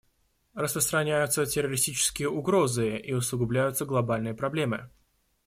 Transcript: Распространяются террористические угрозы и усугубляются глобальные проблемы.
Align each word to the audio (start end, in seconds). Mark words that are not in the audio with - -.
Распространяются 0.55 1.45
террористические 1.45 2.27
угрозы 2.27 2.97
и 2.97 3.13
усугубляются 3.13 3.85
глобальные 3.85 4.33
проблемы. 4.33 4.89